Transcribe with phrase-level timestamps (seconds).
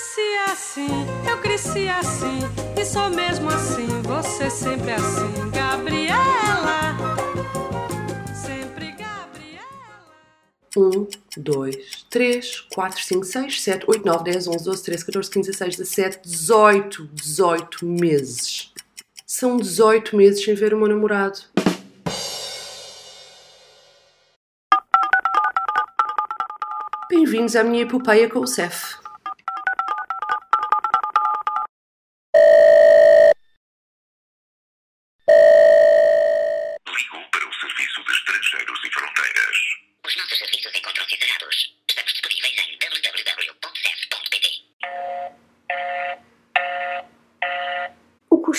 [0.00, 0.88] nasci assim,
[1.28, 2.38] eu cresci assim,
[2.74, 6.96] e sou mesmo assim, você sempre assim, Gabriela.
[8.34, 9.60] Sempre Gabriela.
[10.74, 15.50] 1, 2, 3, 4, 5, 6, 7, 8, 9, 10, 11, 12, 13, 14, 15,
[15.50, 18.72] 16, 17, 18, 18 meses.
[19.26, 21.40] São 18 meses sem ver o meu namorado.
[27.10, 29.00] Bem-vindos à minha epopeia com o CEF.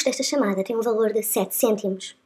[0.02, 2.20] Custo desta chamada tem um valor de 7 cêntimos.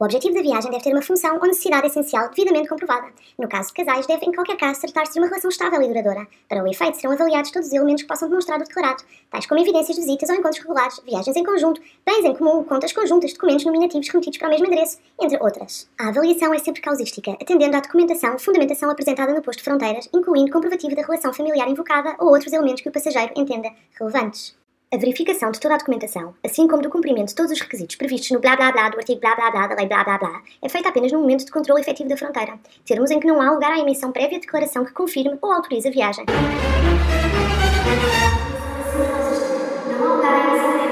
[0.00, 3.08] O objetivo da viagem deve ter uma função ou necessidade essencial devidamente comprovada.
[3.36, 6.24] No caso de casais, deve, em qualquer caso, tratar-se de uma relação estável e duradoura.
[6.48, 9.60] Para o efeito, serão avaliados todos os elementos que possam demonstrar o declarado, tais como
[9.60, 13.64] evidências de visitas ou encontros regulares, viagens em conjunto, bens em comum, contas conjuntas, documentos
[13.64, 15.90] nominativos remetidos para o mesmo endereço, entre outras.
[15.98, 20.52] A avaliação é sempre causística, atendendo à documentação, fundamentação apresentada no posto de fronteiras, incluindo
[20.52, 24.56] comprovativo da relação familiar invocada ou outros elementos que o passageiro entenda relevantes.
[24.90, 28.30] A verificação de toda a documentação, assim como do cumprimento de todos os requisitos previstos
[28.30, 30.68] no blá blá blá do artigo blá blá blá da lei blá blá blá, é
[30.70, 33.70] feita apenas no momento de controle efetivo da fronteira, termos em que não há lugar
[33.70, 36.24] à emissão prévia de declaração que confirme ou autorize a viagem.
[39.90, 40.87] Não há lugar à emissão prévia.